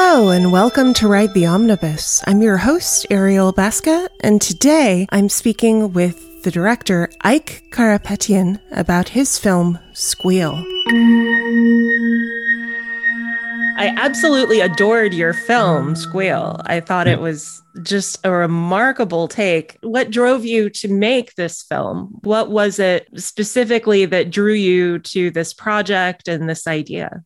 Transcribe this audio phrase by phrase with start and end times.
[0.00, 2.22] Hello, and welcome to Ride the Omnibus.
[2.24, 9.08] I'm your host, Ariel Baska, and today I'm speaking with the director, Aik Karapetian, about
[9.08, 10.54] his film, Squeal.
[13.76, 16.60] I absolutely adored your film, Squeal.
[16.66, 19.78] I thought it was just a remarkable take.
[19.82, 22.20] What drove you to make this film?
[22.22, 27.24] What was it specifically that drew you to this project and this idea?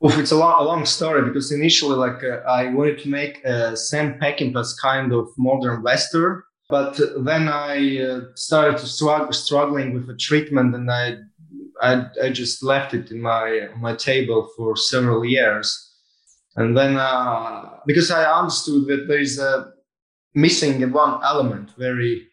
[0.00, 3.44] Well, it's a long, a long story because initially, like, uh, I wanted to make
[3.44, 9.92] a Sam Peckinpah's kind of modern western, but then I uh, started to struggle, struggling
[9.92, 11.18] with the treatment, and I,
[11.82, 15.68] I, I just left it in my my table for several years,
[16.56, 19.72] and then uh, because I understood that there is a
[20.34, 22.26] missing one element, very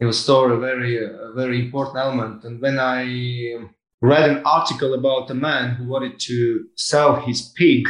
[0.00, 3.02] in the story, very uh, very important element, and when I
[4.00, 7.88] read an article about a man who wanted to sell his pig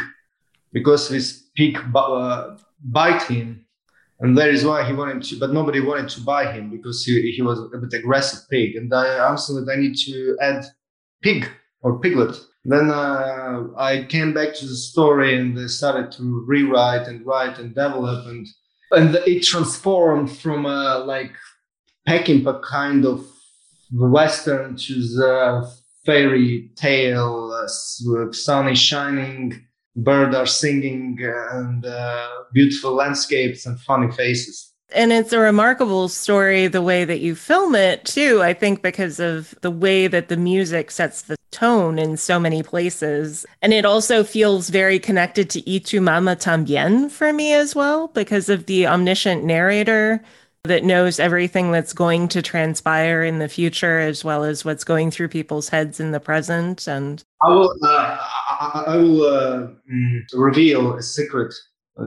[0.71, 3.65] because his pig uh, bite him.
[4.19, 7.31] And that is why he wanted to but nobody wanted to buy him because he,
[7.31, 8.75] he was a bit aggressive pig.
[8.75, 10.65] And i answered that i need to add
[11.21, 11.49] pig
[11.81, 12.35] or piglet.
[12.65, 17.75] Then uh, i came back to the story and started to rewrite and write and
[17.75, 18.47] develop and
[18.91, 21.33] and it transformed from a like
[22.07, 23.25] Peckinpah kind of
[23.91, 25.69] western to the
[26.07, 29.61] fairy tale uh, sun is shining
[29.97, 31.17] birds are singing
[31.51, 34.73] and uh, beautiful landscapes and funny faces.
[34.93, 39.19] And it's a remarkable story the way that you film it too i think because
[39.19, 43.45] of the way that the music sets the tone in so many places.
[43.61, 48.09] And it also feels very connected to y tu mama tambien for me as well
[48.09, 50.21] because of the omniscient narrator
[50.67, 55.11] that knows everything that's going to transpire in the future as well as what's going
[55.11, 58.17] through people's heads in the present and i will uh,
[58.59, 61.53] I, will uh, mm, reveal a secret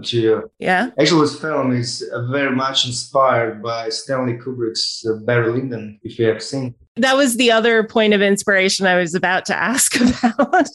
[0.04, 5.50] to you yeah actually this film is very much inspired by stanley kubrick's uh, barry
[5.52, 9.46] lyndon if you have seen that was the other point of inspiration I was about
[9.46, 10.68] to ask about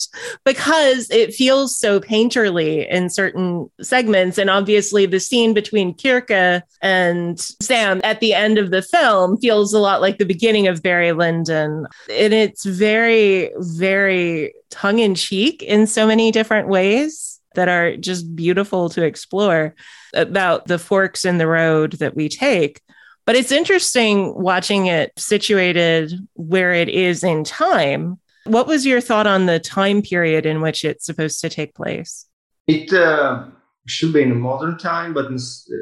[0.44, 4.38] because it feels so painterly in certain segments.
[4.38, 9.74] And obviously, the scene between Kirke and Sam at the end of the film feels
[9.74, 11.86] a lot like the beginning of Barry Lyndon.
[12.10, 18.36] And it's very, very tongue in cheek in so many different ways that are just
[18.36, 19.76] beautiful to explore
[20.14, 22.82] about the forks in the road that we take.
[23.26, 28.20] But it's interesting watching it situated where it is in time.
[28.46, 32.28] What was your thought on the time period in which it's supposed to take place?
[32.68, 33.48] It uh,
[33.88, 35.32] should be in modern time, but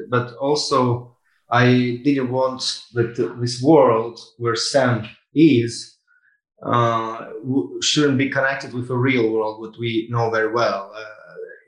[0.09, 1.17] but also
[1.50, 5.97] I didn't want that this world where Sam is
[6.66, 7.25] uh,
[7.81, 10.91] shouldn't be connected with a real world, what we know very well.
[10.95, 11.03] Uh,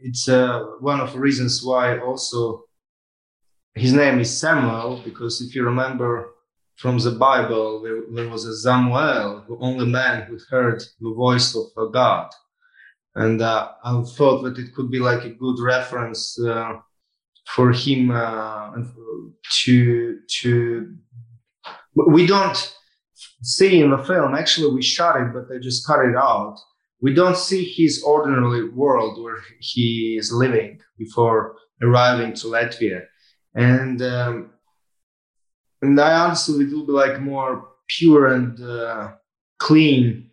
[0.07, 2.63] it's uh, one of the reasons why also
[3.73, 6.29] his name is Samuel because if you remember
[6.77, 11.55] from the Bible, there, there was a Samuel, the only man who heard the voice
[11.55, 12.29] of God.
[13.15, 16.73] And uh, I thought that it could be like a good reference uh,
[17.47, 18.71] for him uh,
[19.63, 20.95] to to.
[21.95, 22.75] We don't
[23.41, 24.35] see in the film.
[24.35, 26.57] Actually, we shot it, but they just cut it out.
[27.01, 33.05] We don't see his ordinary world where he is living before arriving to Latvia.
[33.53, 34.51] And um,
[35.81, 39.11] and I understood it will be like more pure and uh,
[39.59, 40.31] clean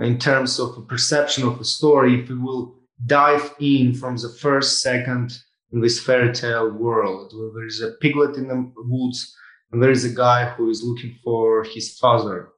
[0.00, 2.76] in terms of a perception of a story if we will
[3.06, 5.38] dive in from the first second
[5.72, 9.34] in this fairy tale world where there is a piglet in the woods
[9.70, 12.51] and there is a guy who is looking for his father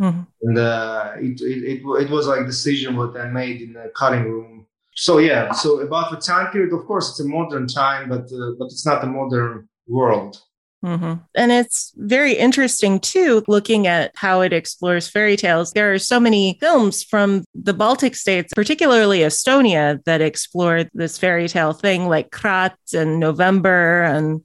[0.00, 0.22] mm-hmm.
[0.42, 4.24] and uh, it, it, it, it was like decision what i made in the cutting
[4.24, 8.24] room so yeah so about the time period of course it's a modern time but
[8.32, 10.42] uh, but it's not a modern world
[10.84, 11.14] Mm-hmm.
[11.36, 15.72] And it's very interesting too, looking at how it explores fairy tales.
[15.72, 21.46] There are so many films from the Baltic states, particularly Estonia, that explore this fairy
[21.48, 24.02] tale thing, like Kratt and November.
[24.02, 24.40] And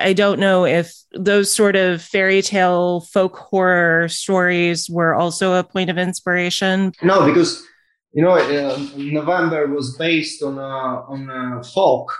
[0.00, 5.64] I don't know if those sort of fairy tale folk horror stories were also a
[5.64, 6.92] point of inspiration.
[7.02, 7.64] No, because
[8.12, 12.12] you know, uh, November was based on a, on a folk.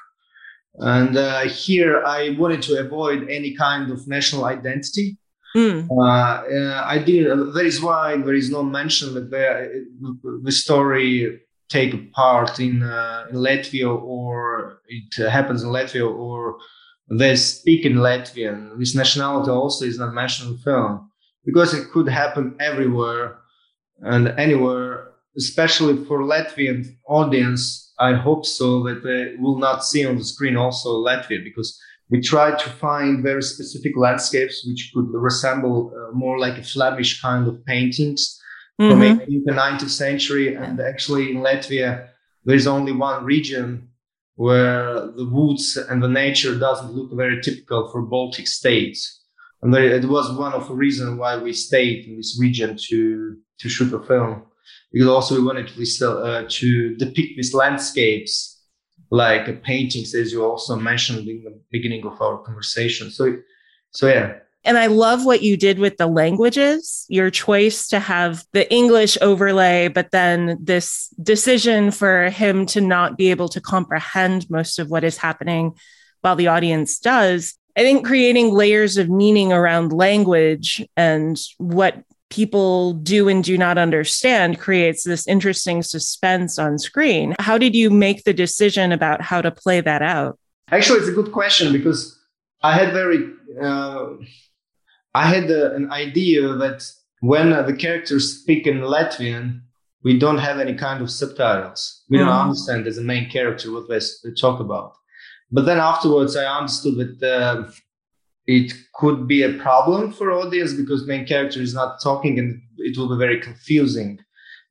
[0.75, 5.19] And uh, here I wanted to avoid any kind of national identity.
[5.57, 5.89] Mm.
[5.91, 7.53] Uh, I didn't.
[7.55, 13.27] That is why there is no mention that the, the story take part in, uh,
[13.31, 16.59] in Latvia or it happens in Latvia or
[17.11, 18.79] they speak in Latvian.
[18.79, 21.11] This nationality also is not mentioned in the film
[21.45, 23.39] because it could happen everywhere
[24.01, 25.09] and anywhere
[25.39, 30.57] especially for Latvian audience, I hope so that they will not see on the screen
[30.57, 36.39] also Latvia because we try to find very specific landscapes which could resemble uh, more
[36.39, 38.41] like a Flemish kind of paintings
[38.81, 38.91] mm-hmm.
[38.91, 40.55] from 18th and 19th century.
[40.55, 42.09] And actually, in Latvia,
[42.45, 43.89] there's only one region
[44.39, 49.25] where the woods and the nature doesn't look very typical for Baltic states.
[49.63, 53.69] And it was one of the reasons why we stayed in this region to to
[53.69, 54.45] shoot a film,
[54.93, 58.63] because also we wanted to, uh, to depict these landscapes
[59.11, 63.11] like paintings, as you also mentioned in the beginning of our conversation.
[63.11, 63.25] So,
[63.91, 64.35] so yeah.
[64.69, 69.17] And I love what you did with the languages, your choice to have the English
[69.23, 74.91] overlay, but then this decision for him to not be able to comprehend most of
[74.91, 75.73] what is happening
[76.21, 77.55] while the audience does.
[77.79, 83.79] I think creating layers of meaning around language and what people do and do not
[83.79, 87.35] understand creates this interesting suspense on screen.
[87.39, 90.39] How did you make the decision about how to play that out?
[90.71, 92.21] Actually, it's a good question because
[92.63, 94.09] I had very, uh,
[95.23, 96.81] I had uh, an idea that
[97.21, 99.47] when the characters speak in Latvian,
[100.05, 101.81] we don't have any kind of subtitles.
[102.09, 102.21] We mm.
[102.21, 104.01] don't understand as a main character what they
[104.41, 104.93] talk about.
[105.51, 107.71] But then afterwards, I understood that uh,
[108.47, 112.97] it could be a problem for audience because main character is not talking and it
[112.97, 114.21] will be very confusing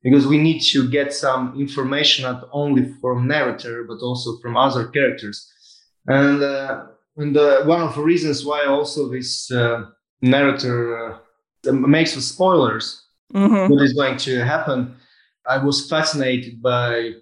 [0.02, 4.86] because we need to get some information not only from narrator but also from other
[4.96, 5.36] characters
[6.06, 6.86] and uh,
[7.16, 9.84] and uh, one of the reasons why also this uh,
[10.20, 11.16] narrator
[11.64, 13.04] uh, makes the spoilers
[13.34, 13.72] mm-hmm.
[13.72, 14.94] what is going to happen
[15.46, 17.12] i was fascinated by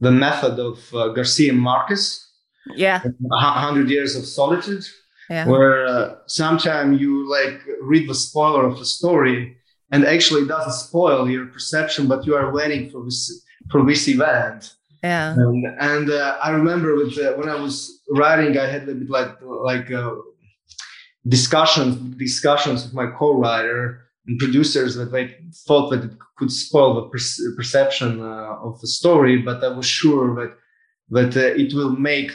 [0.00, 2.28] the method of uh, garcia marquez
[2.74, 4.84] yeah 100 years of solitude
[5.30, 5.46] yeah.
[5.48, 9.56] where uh, sometimes you like read the spoiler of a story
[9.90, 14.08] and actually it doesn't spoil your perception, but you are waiting for this for this
[14.08, 14.74] event.
[15.02, 15.34] Yeah.
[15.34, 19.10] And, and uh, I remember with uh, when I was writing, I had a bit
[19.10, 20.14] like like uh,
[21.28, 25.36] discussions discussions with my co-writer and producers that they
[25.66, 29.86] thought that it could spoil the per- perception uh, of the story, but I was
[29.86, 30.56] sure that
[31.10, 32.32] that uh, it will make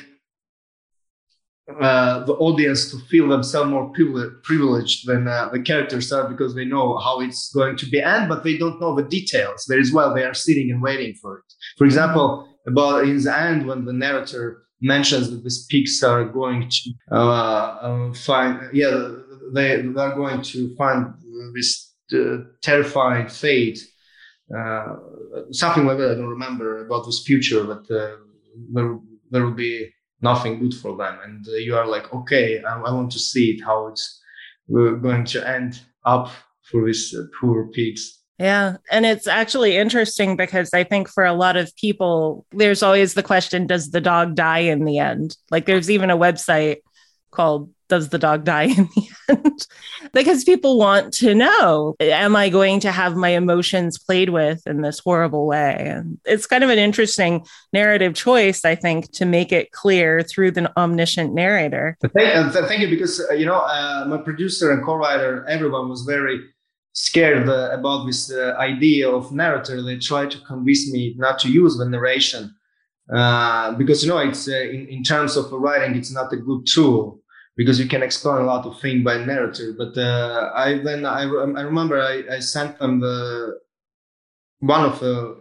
[1.79, 3.91] uh, the audience to feel themselves more
[4.43, 8.27] privileged than uh, the characters are because they know how it's going to be end,
[8.27, 9.65] but they don't know the details.
[9.67, 11.53] There is well they are sitting and waiting for it.
[11.77, 16.69] For example about in the end when the narrator mentions that these pigs are going
[16.69, 19.09] to uh, uh find yeah
[19.53, 21.13] they, they are going to find
[21.53, 23.79] this uh, terrifying fate
[25.51, 28.17] something like that i don't remember about this future but there,
[29.31, 29.89] there will be
[30.21, 31.17] nothing good for them.
[31.23, 34.21] And uh, you are like okay I, I, want to see it how it's
[34.71, 36.29] uh, going to end up
[36.63, 38.77] for these uh, poor pigs yeah.
[38.89, 43.23] And it's actually interesting because I think for a lot of people, there's always the
[43.23, 45.37] question Does the dog die in the end?
[45.51, 46.77] Like there's even a website
[47.31, 49.67] called does the dog die in the end?
[50.13, 54.81] because people want to know, am I going to have my emotions played with in
[54.81, 55.75] this horrible way?
[55.77, 60.51] And it's kind of an interesting narrative choice, I think, to make it clear through
[60.51, 61.97] the omniscient narrator.
[62.01, 66.39] Thank, you, because, uh, you know, uh, my producer and co-writer, everyone was very
[66.93, 69.81] scared uh, about this uh, idea of narrator.
[69.81, 72.55] They tried to convince me not to use the narration.
[73.11, 76.65] Uh, because you know it's uh, in, in terms of writing it's not a good
[76.65, 77.19] tool
[77.57, 79.75] because you can explain a lot of things by narrative.
[79.77, 83.59] But uh, I then I, I remember I, I sent them the
[84.59, 85.35] one of the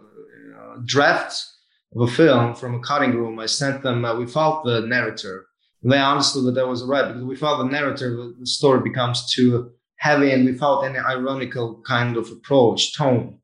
[0.59, 1.59] uh, drafts
[1.95, 3.39] of a film from a cutting room.
[3.39, 5.47] I sent them without the narrator.
[5.83, 10.33] They understood that i was right because without the narrator, the story becomes too heavy
[10.33, 13.39] and without any ironical kind of approach tone.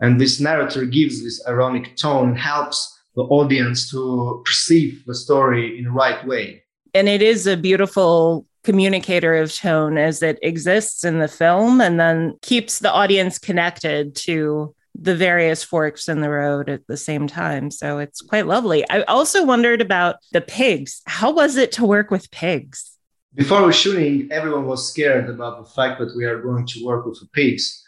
[0.00, 2.78] And this narrator gives this ironic tone helps
[3.16, 8.46] the audience to perceive the story in the right way and it is a beautiful
[8.62, 14.14] communicator of tone as it exists in the film and then keeps the audience connected
[14.14, 17.70] to the various forks in the road at the same time.
[17.70, 18.88] So it's quite lovely.
[18.88, 21.02] I also wondered about the pigs.
[21.06, 22.93] How was it to work with pigs?
[23.34, 27.04] Before we shooting, everyone was scared about the fact that we are going to work
[27.04, 27.82] with the pigs.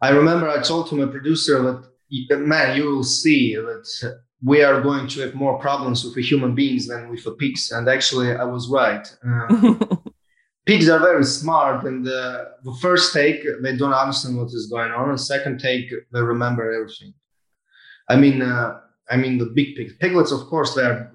[0.00, 4.80] I remember I told to my producer that, man, you will see that we are
[4.80, 7.72] going to have more problems with the human beings than with the pigs.
[7.72, 9.04] And actually, I was right.
[9.26, 9.96] Uh,
[10.66, 14.92] pigs are very smart, and uh, the first take they don't understand what is going
[14.92, 17.14] on, and second take they remember everything.
[18.08, 18.78] I mean, uh,
[19.10, 19.94] I mean the big pigs.
[20.00, 21.10] Piglets, of course, they are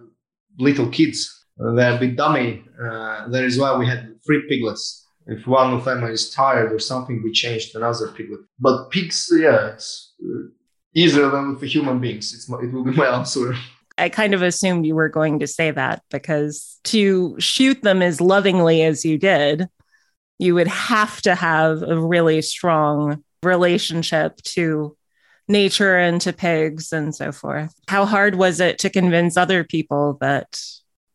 [0.58, 1.40] little kids.
[1.58, 2.63] They're a bit dummy.
[2.81, 5.08] Uh, that is why we had three piglets.
[5.27, 8.41] If one of them is tired or something, we changed another piglet.
[8.60, 10.13] But pigs, yeah, it's
[10.96, 12.34] easier than the human beings.
[12.34, 13.55] It's it will be my answer.
[13.98, 18.20] I kind of assumed you were going to say that because to shoot them as
[18.20, 19.67] lovingly as you did,
[20.39, 24.98] you would have to have a really strong relationship to
[25.48, 27.74] nature and to pigs and so forth.
[27.88, 30.60] How hard was it to convince other people that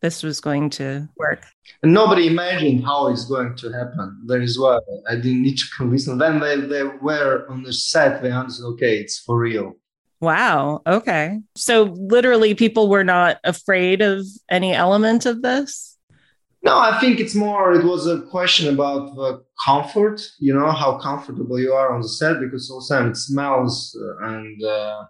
[0.00, 1.44] this was going to work?
[1.82, 4.22] And nobody imagined how it's going to happen.
[4.26, 6.18] That is why I didn't need to convince them.
[6.18, 9.74] Then they, they were on the set, they understood, okay, it's for real.
[10.20, 10.82] Wow.
[10.86, 11.40] Okay.
[11.56, 15.96] So literally, people were not afraid of any element of this?
[16.62, 20.98] No, I think it's more, it was a question about the comfort, you know, how
[20.98, 25.04] comfortable you are on the set because all also it smells uh, and, uh,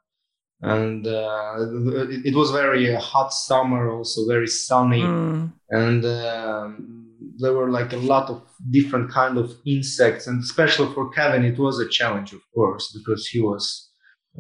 [0.63, 5.53] and uh, it, it, was very hot summer, also very sunny, mm.
[5.71, 7.07] and um,
[7.39, 11.59] there were like a lot of different kind of insects, and especially for Kevin, it
[11.59, 13.91] was a challenge, of course, because he was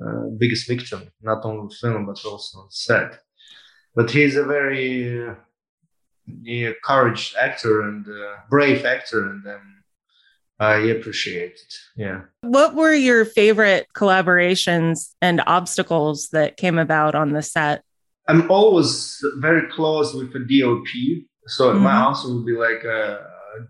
[0.02, 3.18] uh, biggest victim, not only film but also on set.
[3.94, 9.60] But he's a very uh, courage actor and uh, brave actor, and then
[10.58, 11.74] I appreciate it.
[11.96, 12.22] Yeah.
[12.40, 17.82] What were your favorite collaborations and obstacles that came about on the set?
[18.28, 20.86] I'm always very close with a DOP.
[21.46, 21.82] So mm-hmm.
[21.82, 23.18] my answer would be like uh,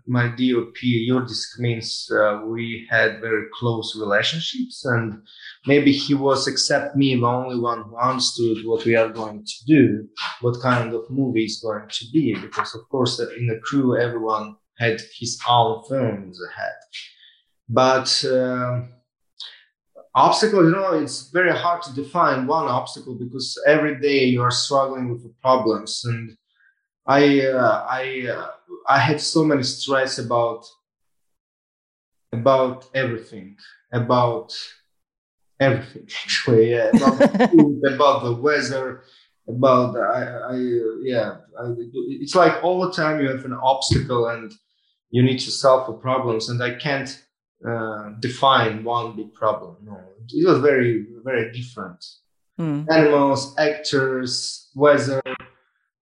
[0.07, 0.75] my DOP,
[1.09, 5.21] Jurgis Kmins uh, we had very close relationships, and
[5.65, 9.65] maybe he was, except me, the only one who understood what we are going to
[9.65, 10.07] do,
[10.41, 12.35] what kind of movie is going to be.
[12.35, 16.73] Because, of course, in the crew, everyone had his own films ahead.
[17.69, 18.89] But um,
[20.15, 24.51] obstacle, you know, it's very hard to define one obstacle because every day you are
[24.51, 26.03] struggling with the problems.
[26.05, 26.37] And
[27.05, 28.47] I, uh, I, uh,
[28.87, 30.65] I had so many stress about
[32.33, 33.57] about everything,
[33.91, 34.53] about
[35.59, 39.03] everything actually, yeah, about, the food, about the weather,
[39.47, 40.55] about I, I
[41.03, 41.73] yeah, I,
[42.21, 44.51] it's like all the time you have an obstacle and
[45.09, 47.23] you need to solve the problems and i can't
[47.65, 49.99] uh, define one big problem no.
[50.29, 52.05] It was very very different.
[52.59, 52.87] Mm.
[52.91, 55.21] animals actors weather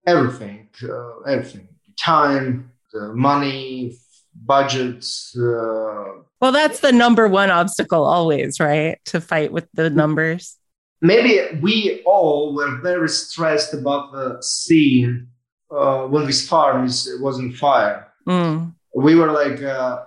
[0.08, 1.68] everything uh, everything.
[1.98, 3.98] Time money
[4.36, 6.06] budgets uh,
[6.42, 9.00] well that's the number one obstacle always right?
[9.06, 10.58] To fight with the numbers.
[11.02, 15.28] Maybe we all were very stressed about the scene
[15.70, 18.12] uh, when this farm is, was on fire.
[18.28, 20.04] Mm we were like uh,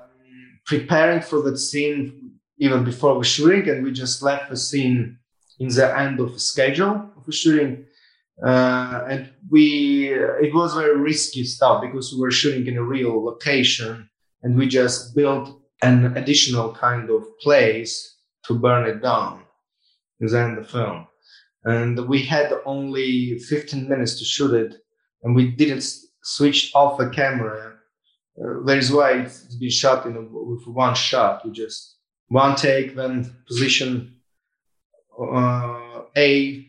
[0.64, 5.18] preparing for that scene even before the shooting, and we just left the scene
[5.60, 7.84] in the end of the schedule of the shooting.
[8.44, 13.24] Uh, and we it was very risky stuff because we were shooting in a real
[13.24, 14.08] location,
[14.42, 19.42] and we just built an additional kind of place to burn it down
[20.20, 21.06] in the end of the film.
[21.64, 24.76] And we had only 15 minutes to shoot it,
[25.22, 25.84] and we didn't
[26.22, 27.67] switch off the camera
[28.40, 31.44] uh, that is why it's been shot in a, with one shot.
[31.44, 31.96] We just
[32.28, 34.16] one take, then position
[35.20, 36.66] uh, A,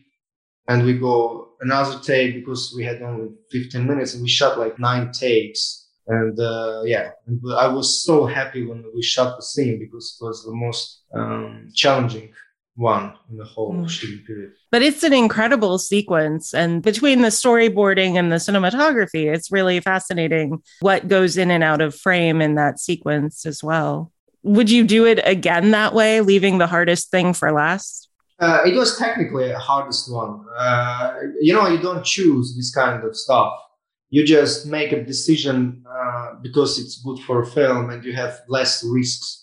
[0.68, 4.78] and we go another take because we had only 15 minutes and we shot like
[4.78, 5.88] nine takes.
[6.06, 7.10] And uh, yeah,
[7.56, 11.70] I was so happy when we shot the scene because it was the most um,
[11.74, 12.32] challenging
[12.76, 13.88] one in the whole mm.
[13.88, 14.52] shooting period.
[14.70, 16.54] But it's an incredible sequence.
[16.54, 21.80] And between the storyboarding and the cinematography, it's really fascinating what goes in and out
[21.80, 24.12] of frame in that sequence as well.
[24.42, 28.08] Would you do it again that way, leaving the hardest thing for last?
[28.38, 30.42] Uh, it was technically the hardest one.
[30.56, 33.52] Uh, you know, you don't choose this kind of stuff.
[34.08, 38.40] You just make a decision uh, because it's good for a film and you have
[38.48, 39.39] less risks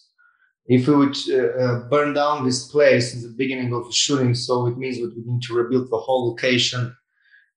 [0.67, 4.35] if we would uh, uh, burn down this place in the beginning of the shooting,
[4.35, 6.95] so it means that we need to rebuild the whole location,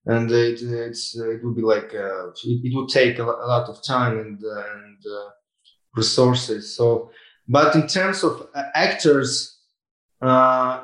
[0.05, 3.83] and it uh, it would be like uh, it, it, would take a, lot of
[3.83, 5.29] time and uh, and uh,
[5.95, 6.75] resources.
[6.75, 7.11] So,
[7.49, 9.59] but in terms of actors,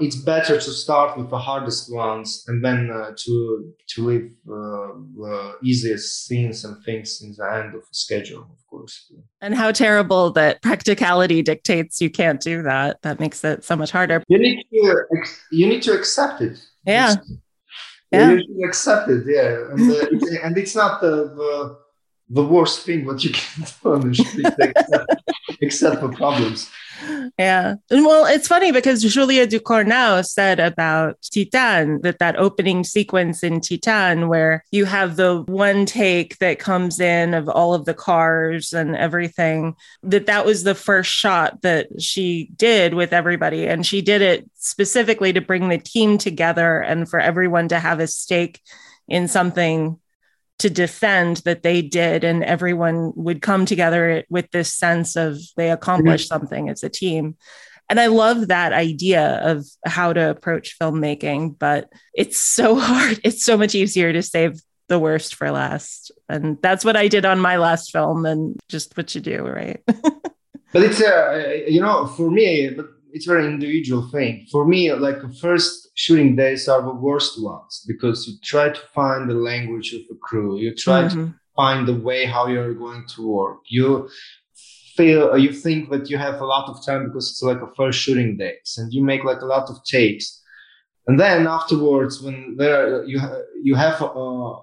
[0.02, 2.88] it's better to start with the hardest ones and then
[3.24, 8.60] to to leave the easiest scenes and things in the end of the schedule of
[9.42, 13.02] and how terrible that practicality dictates you can't do that.
[13.02, 14.24] That makes it so much harder.
[14.28, 15.06] You need to
[15.52, 16.60] you need to accept it.
[16.86, 17.14] Yeah.
[17.14, 17.32] It's,
[18.12, 18.32] yeah.
[18.32, 19.72] you accept it yeah.
[19.72, 21.78] And, uh, it's, and it's not the, the
[22.30, 25.24] the worst thing what you can do on the street except,
[25.62, 26.70] except for problems.
[27.38, 27.76] Yeah.
[27.92, 33.60] And well, it's funny because Julia Ducournau said about Titane that that opening sequence in
[33.60, 38.74] Titane where you have the one take that comes in of all of the cars
[38.74, 44.02] and everything that that was the first shot that she did with everybody and she
[44.02, 48.60] did it specifically to bring the team together and for everyone to have a stake
[49.08, 50.00] in something
[50.60, 55.72] to defend that they did and everyone would come together with this sense of they
[55.72, 56.40] accomplished mm-hmm.
[56.40, 57.36] something as a team.
[57.90, 63.20] And i love that idea of how to approach filmmaking but it's so hard.
[63.24, 66.12] It's so much easier to save the worst for last.
[66.28, 69.82] And that's what i did on my last film and just what you do right?
[70.74, 72.88] But it's uh, you know for me but
[73.18, 74.46] it's very individual thing.
[74.52, 78.82] For me, like the first shooting days are the worst ones because you try to
[78.94, 80.60] find the language of the crew.
[80.60, 81.26] You try mm-hmm.
[81.26, 83.58] to find the way how you're going to work.
[83.68, 84.08] You
[84.96, 88.00] feel you think that you have a lot of time because it's like a first
[88.00, 90.42] shooting days, and you make like a lot of takes.
[91.08, 93.20] And then afterwards, when there you
[93.64, 94.54] you have uh,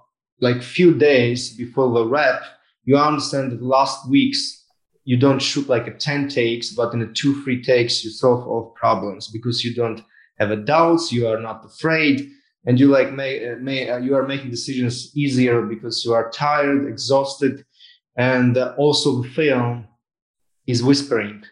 [0.40, 2.40] like few days before the wrap,
[2.84, 4.63] you understand that the last weeks
[5.04, 8.46] you don't shoot like a 10 takes, but in a two, three takes, you solve
[8.46, 10.02] all problems because you don't
[10.38, 11.12] have a doubts.
[11.12, 12.30] You are not afraid
[12.66, 16.30] and you like may, uh, may uh, you are making decisions easier because you are
[16.30, 17.64] tired, exhausted.
[18.16, 19.87] And uh, also the film
[20.66, 21.44] is whispering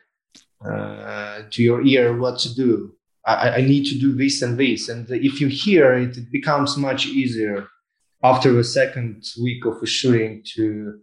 [0.64, 2.94] uh, to your ear what to do.
[3.26, 4.88] I, I need to do this and this.
[4.88, 7.68] And if you hear it, it becomes much easier
[8.23, 11.00] after the second week of shooting to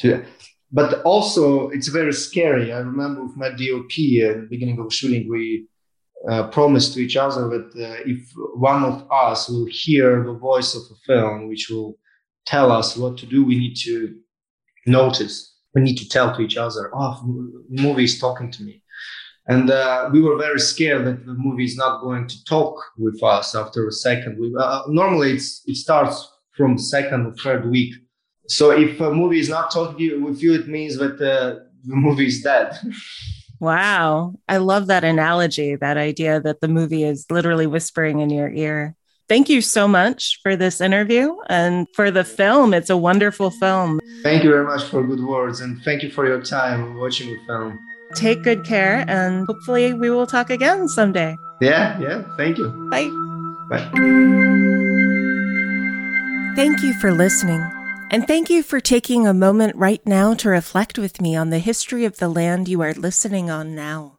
[0.00, 0.24] to
[0.70, 2.72] but also it's very scary.
[2.72, 5.66] I remember with my DOP at the beginning of shooting, we
[6.28, 10.74] uh, promised to each other that uh, if one of us will hear the voice
[10.74, 11.96] of a film, which will
[12.46, 14.16] tell us what to do, we need to
[14.86, 15.54] notice.
[15.74, 17.20] We need to tell to each other, "Oh,
[17.68, 18.82] the movie is talking to me,"
[19.46, 23.22] and uh, we were very scared that the movie is not going to talk with
[23.22, 24.38] us after a second.
[24.40, 27.94] We, uh, normally, it's it starts from second or third week
[28.48, 32.26] so if a movie is not talking with you, it means that uh, the movie
[32.26, 32.76] is dead.
[33.60, 34.34] wow.
[34.48, 38.94] I love that analogy, that idea that the movie is literally whispering in your ear.
[39.28, 42.72] Thank you so much for this interview and for the film.
[42.72, 44.00] It's a wonderful film.
[44.22, 47.38] Thank you very much for good words and thank you for your time watching the
[47.46, 47.78] film.
[48.14, 51.36] Take good care and hopefully we will talk again someday.
[51.60, 52.22] Yeah, yeah.
[52.38, 52.70] Thank you.
[52.90, 53.10] Bye.
[53.68, 53.84] Bye.
[56.56, 57.77] Thank you for listening.
[58.10, 61.58] And thank you for taking a moment right now to reflect with me on the
[61.58, 64.18] history of the land you are listening on now.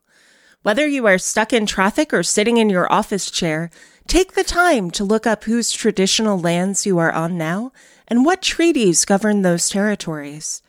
[0.61, 3.71] Whether you are stuck in traffic or sitting in your office chair,
[4.05, 7.71] take the time to look up whose traditional lands you are on now
[8.07, 10.61] and what treaties govern those territories.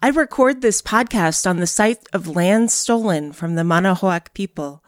[0.00, 4.82] I record this podcast on the site of land stolen from the Manahoac people.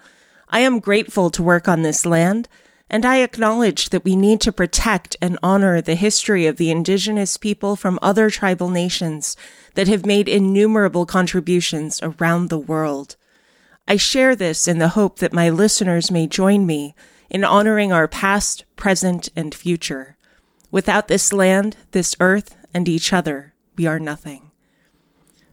[0.48, 2.48] I am grateful to work on this land
[2.88, 7.36] and I acknowledge that we need to protect and honor the history of the indigenous
[7.36, 9.36] people from other tribal nations
[9.74, 13.16] that have made innumerable contributions around the world.
[13.88, 16.94] I share this in the hope that my listeners may join me
[17.28, 20.16] in honoring our past, present, and future.
[20.70, 24.50] Without this land, this earth, and each other, we are nothing.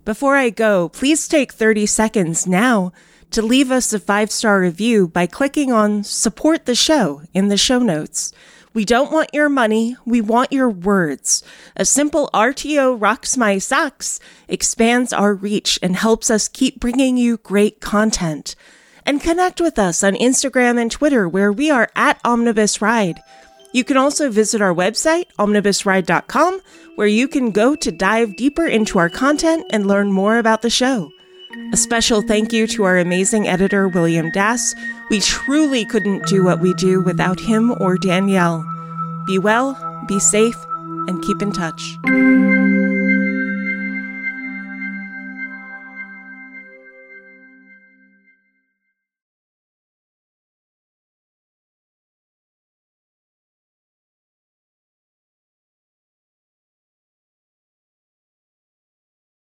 [0.06, 2.92] Before I go, please take 30 seconds now
[3.34, 7.58] to leave us a five star review by clicking on support the show in the
[7.58, 8.32] show notes.
[8.74, 11.44] We don't want your money, we want your words.
[11.76, 17.38] A simple RTO rocks my socks expands our reach and helps us keep bringing you
[17.38, 18.56] great content.
[19.06, 23.20] And connect with us on Instagram and Twitter where we are at Omnibus Ride.
[23.74, 26.62] You can also visit our website, omnibusride.com,
[26.96, 30.70] where you can go to dive deeper into our content and learn more about the
[30.70, 31.12] show.
[31.72, 34.74] A special thank you to our amazing editor, William Dass.
[35.10, 38.66] We truly couldn't do what we do without him or Danielle.
[39.26, 40.58] Be well, be safe,
[41.08, 41.98] and keep in touch.